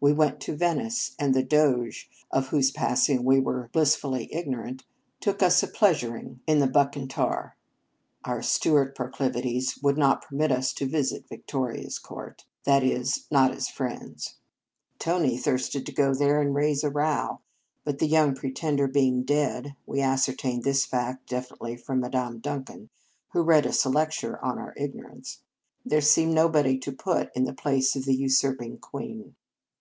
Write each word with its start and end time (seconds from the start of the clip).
We 0.00 0.12
went 0.12 0.40
to 0.42 0.56
Venice, 0.56 1.14
and 1.18 1.32
the 1.34 1.42
Doge 1.44 2.08
of 2.30 2.48
whose 2.48 2.70
passing 2.72 3.24
we 3.24 3.38
were 3.40 3.68
blissfully 3.72 4.28
ignorant 4.32 4.84
took 5.20 5.42
us 5.44 5.60
a 5.62 5.68
pleasuring 5.68 6.40
in 6.46 6.58
the 6.58 6.66
169 6.66 6.68
In 6.76 7.24
Our 7.24 7.32
Convent 7.32 7.54
Days 7.54 7.54
Bucentaur. 8.24 8.34
Our 8.34 8.42
Stuart 8.42 8.94
proclivities 8.96 9.78
would 9.82 9.96
not 9.98 10.22
permit 10.22 10.52
us 10.52 10.72
to 10.74 10.88
visit 10.88 11.28
Victoria 11.28 11.86
s 11.86 11.98
court, 11.98 12.44
that 12.64 12.82
is, 12.84 13.26
not 13.30 13.50
as 13.52 13.68
friends. 13.68 14.36
Tony 15.00 15.36
thirsted 15.36 15.86
to 15.86 15.92
go 15.92 16.14
there 16.14 16.40
and 16.40 16.54
raise 16.54 16.82
a 16.84 16.90
row; 16.90 17.40
but 17.84 17.98
the 17.98 18.06
young 18.08 18.34
Pretender 18.34 18.86
being 18.88 19.24
dead 19.24 19.74
(we 19.86 20.00
ascertained 20.00 20.62
this 20.62 20.84
fact 20.84 21.28
definitely 21.28 21.76
from 21.76 22.00
Madame 22.00 22.38
Duncan, 22.38 22.88
who 23.32 23.42
read 23.42 23.66
us 23.68 23.84
a 23.84 23.88
lecture 23.88 24.44
on 24.44 24.58
our 24.58 24.74
ignorance), 24.76 25.40
there 25.84 26.00
seemed 26.00 26.34
nobody 26.34 26.78
to 26.78 26.92
put 26.92 27.30
in 27.36 27.44
the 27.44 27.54
place 27.54 27.94
of 27.96 28.04
the 28.04 28.14
usurping 28.14 28.78
queen. 28.78 29.34